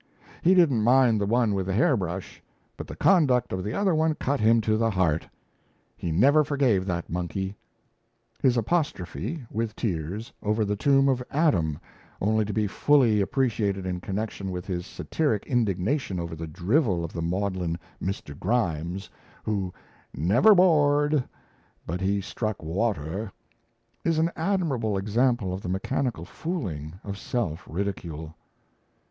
He 0.41 0.55
didn't 0.55 0.81
mind 0.83 1.21
the 1.21 1.27
one 1.27 1.53
with 1.53 1.67
the 1.67 1.73
hair 1.73 1.95
brush; 1.95 2.41
but 2.75 2.87
the 2.87 2.95
conduct 2.95 3.53
of 3.53 3.63
the 3.63 3.75
other 3.75 3.93
one 3.93 4.15
cut 4.15 4.39
him 4.39 4.59
to 4.61 4.75
the 4.75 4.89
heart. 4.89 5.27
He 5.95 6.11
never 6.11 6.43
forgave 6.43 6.87
that 6.87 7.07
monkey. 7.07 7.55
His 8.41 8.57
apostrophe, 8.57 9.43
with 9.51 9.75
tears, 9.75 10.33
over 10.41 10.65
the 10.65 10.75
tomb 10.75 11.07
of 11.07 11.21
Adam 11.29 11.77
only 12.19 12.45
to 12.45 12.51
be 12.51 12.65
fully 12.65 13.21
appreciated 13.21 13.85
in 13.85 14.01
connexion 14.01 14.49
with 14.49 14.65
his 14.65 14.87
satiric 14.87 15.45
indignation 15.45 16.19
over 16.19 16.35
the 16.35 16.47
drivel 16.47 17.05
of 17.05 17.13
the 17.13 17.21
maudlin 17.21 17.77
Mr. 18.01 18.33
Grimes, 18.39 19.07
who 19.43 19.71
"never 20.15 20.55
bored, 20.55 21.23
but 21.85 22.01
he 22.01 22.21
struck 22.21 22.63
water" 22.63 23.31
is 24.03 24.17
an 24.17 24.31
admirable 24.35 24.97
example 24.97 25.53
of 25.53 25.61
the 25.61 25.69
mechanical 25.69 26.25
fooling 26.25 26.99
of 27.03 27.19
self 27.19 27.67
ridicule. 27.69 28.33